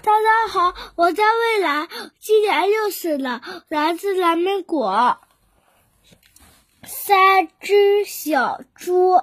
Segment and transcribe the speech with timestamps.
[0.00, 5.18] 大家好，我在未来，今年六岁了，来自蓝莓果。
[6.84, 9.22] 三只小猪，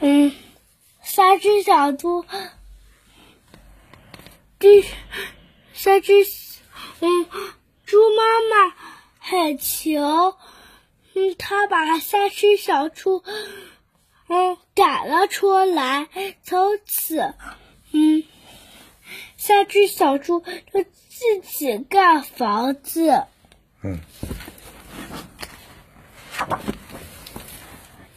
[0.00, 0.34] 嗯，
[1.02, 2.26] 三只小猪，
[4.58, 4.84] 第
[5.72, 6.12] 三只，
[7.00, 7.26] 嗯，
[7.86, 8.74] 猪妈妈
[9.18, 10.36] 很穷，
[11.14, 13.24] 嗯，她把三只小猪。
[15.06, 16.08] 了出来。
[16.42, 17.34] 从此，
[17.92, 18.24] 嗯，
[19.36, 23.24] 三只小猪就自己盖房子。
[23.82, 23.98] 嗯。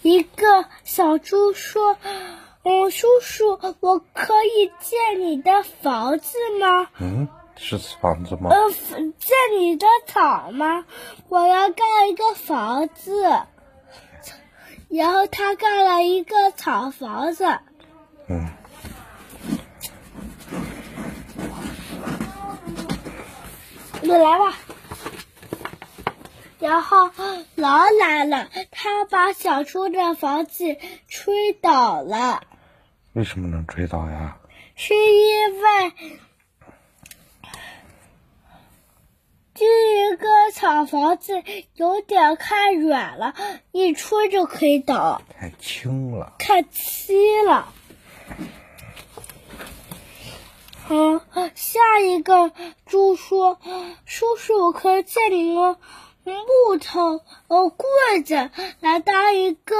[0.01, 1.97] 一个小猪说
[2.63, 8.49] ：“嗯，叔叔，我可以建你的房子吗？”嗯，是房子吗？
[8.49, 10.85] 呃，建你的草吗？
[11.27, 13.25] 我要盖一个房子。
[14.97, 17.45] 然后他盖了一个草房子。
[18.27, 18.49] 嗯。
[24.01, 24.57] 你来吧。
[26.57, 27.11] 然后
[27.53, 32.41] 狼来了，他把小猪的房子吹倒了。
[33.13, 34.37] 为什么能吹倒呀？
[34.75, 35.93] 是因为。
[39.59, 41.41] 这一个草房子
[41.73, 43.33] 有点太软了，
[43.71, 45.23] 一戳就可以倒。
[45.35, 46.33] 太轻了。
[46.37, 47.73] 太轻了。
[50.83, 50.95] 好，
[51.55, 52.51] 下一个
[52.85, 53.59] 猪说
[54.05, 55.75] ：“叔叔，我可以借你个
[56.23, 59.75] 木头哦棍子来搭一个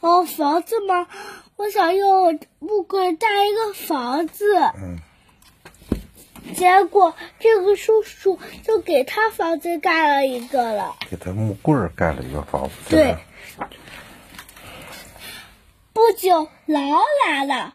[0.00, 1.06] 哦房子吗？
[1.54, 4.98] 我想用木棍搭一个房子。”嗯。
[6.54, 10.96] 结果，这个叔叔就给他房子盖了一个了。
[11.10, 12.74] 给他木棍盖了一个房子。
[12.90, 13.16] 对。
[15.92, 17.74] 不久，狼来了。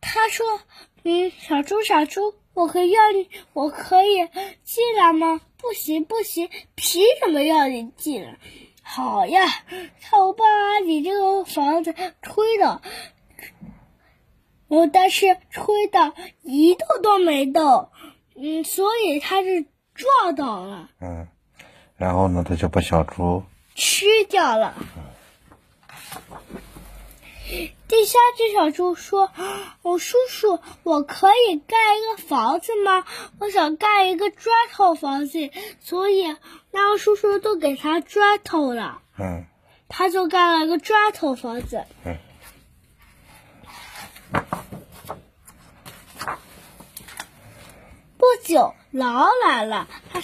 [0.00, 0.60] 他说
[1.04, 4.16] ：“嗯，小猪，小猪，我可以要你，我可以
[4.64, 8.38] 进来吗？”“不行，不行，凭什么要你进来
[8.82, 9.46] ？”“好呀，
[10.00, 10.44] 看我把
[10.84, 12.82] 你这个房子推了。”
[14.72, 17.90] 我但是吹的一动都没动，
[18.34, 20.88] 嗯，所以他是撞倒了。
[20.98, 21.28] 嗯，
[21.98, 23.42] 然后呢，他就把小猪
[23.74, 24.74] 吃掉了。
[27.86, 29.30] 第三只小猪说
[29.84, 33.04] ：“我叔叔，我可以盖一个房子吗？
[33.40, 35.50] 我想盖一个砖头房子，
[35.80, 36.34] 所以
[36.70, 39.44] 那个叔叔都给他砖头了。”嗯，
[39.90, 41.84] 他就盖了一个砖头房子。
[42.06, 42.16] 嗯。
[48.42, 49.88] 九，狼来了。
[50.12, 50.20] 他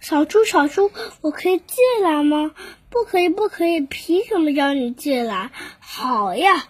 [0.00, 0.90] 小猪，小猪，
[1.22, 2.54] 我可以进来吗？
[2.90, 3.80] 不可以，不可以！
[3.80, 5.50] 凭什么让你进来？
[5.80, 6.68] 好呀，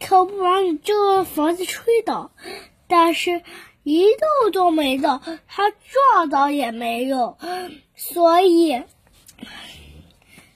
[0.00, 2.30] 可不把你这个房子吹倒。
[2.86, 3.42] 但是，
[3.82, 4.04] 一
[4.42, 7.36] 动都没动，他撞倒也没用。
[7.96, 8.82] 所以，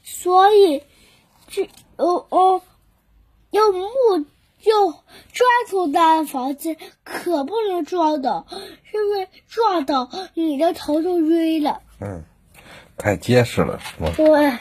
[0.02, 0.82] 所以，
[1.48, 2.62] 这哦哦，
[3.50, 4.24] 用木。
[5.60, 8.46] 用砖头搭的房子可不能撞倒，
[8.92, 11.82] 因为撞倒你的头就晕了。
[12.00, 12.24] 嗯，
[12.96, 14.10] 太结实了，是吗？
[14.16, 14.58] 对。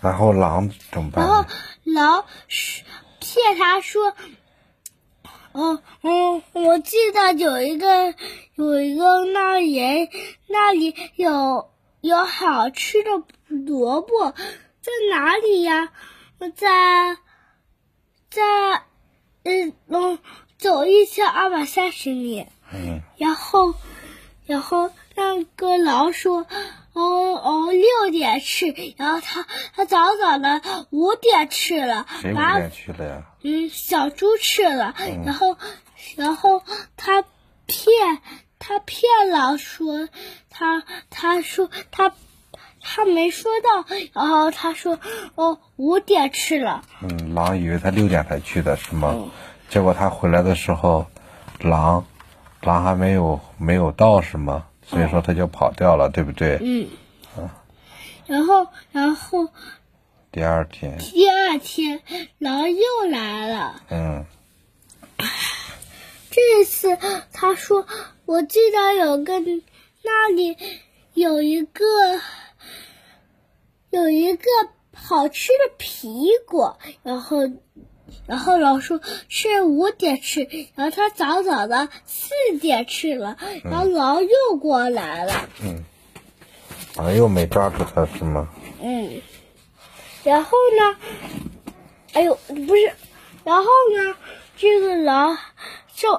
[0.00, 1.24] 然后狼怎么办？
[1.24, 1.44] 然后
[1.84, 2.24] 狼
[3.20, 4.14] 骗他说
[5.52, 8.14] ：“哦，嗯，我记得有一个
[8.54, 10.08] 有一个那里
[10.46, 13.10] 那里有有好吃的
[13.48, 15.92] 萝卜，在哪里呀？
[16.56, 17.16] 在
[18.30, 18.82] 在。”
[19.42, 20.18] 嗯，嗯，
[20.58, 22.46] 走一千二百三十米。
[22.72, 23.00] 嗯。
[23.16, 23.74] 然后，
[24.46, 26.44] 然后那个老鼠
[26.92, 32.06] ：“哦哦，六点吃。”然后它它早早的五点吃了。
[32.20, 33.22] 谁五点去了呀？
[33.42, 34.94] 嗯，小猪吃了。
[35.24, 35.56] 然后，
[36.16, 36.62] 然后
[36.96, 37.22] 它
[37.66, 38.20] 骗
[38.58, 40.08] 它骗老鼠，
[40.50, 42.12] 它它说他
[42.80, 43.84] 他没说到。
[44.12, 44.98] 然后他说
[45.36, 49.30] ：“哦，五点去了。”嗯，狼以为他六点才去的是吗？
[49.68, 51.06] 结果他回来的时候，
[51.60, 52.04] 狼，
[52.62, 54.66] 狼还没有没有到是吗？
[54.86, 56.58] 所以说他就跑掉了，对不对？
[56.60, 56.88] 嗯。
[57.36, 57.62] 啊。
[58.26, 59.48] 然后，然后。
[60.32, 60.96] 第二天。
[60.98, 62.00] 第二天，
[62.38, 63.82] 狼又来了。
[63.90, 64.24] 嗯。
[66.30, 66.96] 这次
[67.32, 67.86] 他说
[68.24, 69.40] ：“我记得有个
[70.02, 70.56] 那里
[71.12, 71.84] 有一个
[72.14, 72.20] 有
[74.30, 74.44] 一个
[74.94, 77.38] 好吃的苹果。”然后。
[78.26, 80.42] 然后老鼠是五点吃，
[80.74, 82.30] 然后他早早的四
[82.60, 85.48] 点吃了，然后狼又过来了。
[85.62, 85.84] 嗯，
[86.96, 88.48] 狼又没抓住他是吗？
[88.82, 89.20] 嗯，
[90.24, 90.96] 然后呢？
[92.12, 92.92] 哎呦，不是，
[93.44, 93.64] 然后
[93.96, 94.16] 呢？
[94.56, 95.38] 这个狼
[95.94, 96.12] 就，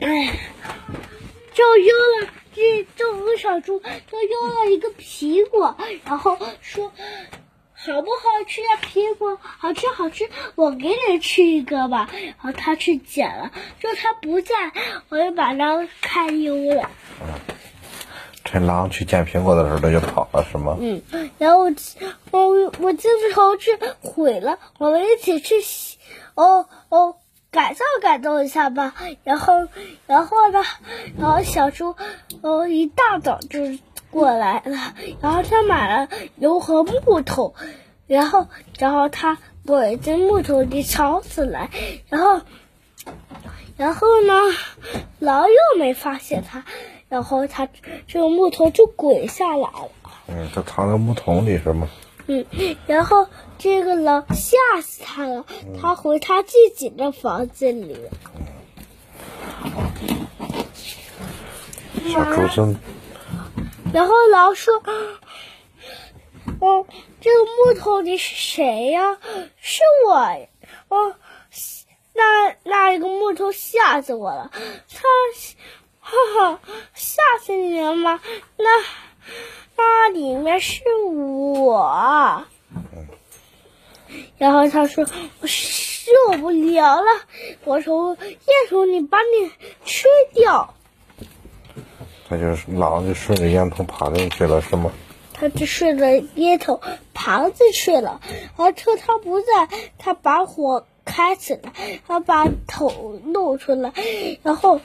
[0.00, 0.08] 哎，
[1.54, 1.88] 就扔
[2.20, 3.15] 了这这五
[3.46, 6.92] 小猪，就扔了一个苹果，然后说。
[7.78, 8.68] 好不好吃呀？
[8.82, 12.08] 苹果好吃好吃，我给你吃一个吧。
[12.10, 14.54] 然后他去捡了，就他不在，
[15.10, 16.90] 我就把狼看丢了。
[18.44, 20.76] 趁狼去捡苹果的时候，他就跑了，是吗？
[20.80, 21.00] 嗯，
[21.38, 21.70] 然后我
[22.32, 23.70] 我我这时候去
[24.00, 25.98] 毁了，我们一起去洗，
[26.34, 27.16] 哦哦，
[27.56, 28.94] 改造改造一下吧。
[29.24, 29.66] 然后
[30.06, 30.62] 然后呢，
[31.18, 31.96] 然后小猪
[32.42, 33.60] 哦一大早就。
[34.08, 37.54] 过来了，然后他买了油和木头，
[38.06, 38.46] 然后，
[38.78, 41.68] 然后他围着木头里烧起来，
[42.08, 42.40] 然后，
[43.76, 44.32] 然后呢，
[45.18, 46.64] 狼又没发现他，
[47.10, 47.68] 然后他
[48.06, 49.90] 这个木头就滚下来了。
[50.28, 51.86] 嗯，他藏在木桶里是吗？
[52.26, 52.44] 嗯，
[52.86, 53.28] 然后
[53.58, 55.44] 这个狼吓死他了，
[55.80, 57.96] 他回他自己的房子里。
[62.08, 62.76] 小猪生。
[63.92, 64.74] 然后狼说
[66.60, 66.86] ：“哦，
[67.20, 69.16] 这个木头你是谁呀？
[69.60, 70.14] 是我。
[70.88, 71.14] 哦，
[72.12, 74.50] 那那一个木头吓死我了。
[74.52, 75.02] 他，
[76.00, 76.60] 哈哈，
[76.94, 78.20] 吓死你了吗？
[78.56, 78.84] 那
[79.76, 82.44] 那里面是我。
[84.38, 85.04] 然后他说：
[85.40, 87.06] 我受不了了，
[87.64, 88.38] 我从烟
[88.70, 89.50] 囱里把你
[89.84, 90.74] 吃掉。”
[92.28, 94.90] 他就是狼，就顺着烟囱爬进去了，是吗？
[95.32, 96.80] 他就顺着烟囱
[97.12, 98.20] 爬进去了，
[98.56, 99.68] 而趁他不在，
[99.98, 101.72] 他把火开起来，
[102.06, 103.92] 他把头露出来，
[104.42, 104.80] 然后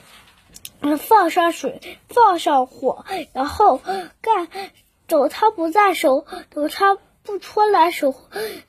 [0.98, 3.80] 放上水，放上火，然后
[4.20, 4.48] 干。
[5.12, 6.06] 等他不在时，
[6.48, 8.14] 等他不出来时，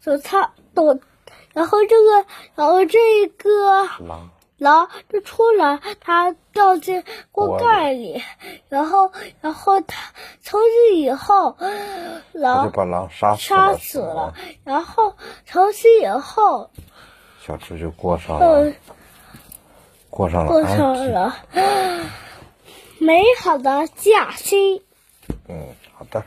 [0.03, 0.99] 等他等，
[1.53, 2.25] 然后这个，
[2.55, 4.29] 然后这个狼。
[4.57, 8.21] 狼就出来，他掉进锅盖里，
[8.69, 9.11] 然后，
[9.41, 10.11] 然后他
[10.41, 11.55] 从此以后，
[12.33, 14.33] 狼就把狼杀杀死了，
[14.65, 15.15] 然后
[15.45, 16.69] 从此以后，
[17.45, 18.73] 小猪就过上了，
[20.09, 21.35] 过上了，过上了
[22.99, 24.81] 美好的假期。
[25.49, 26.23] 嗯，好的。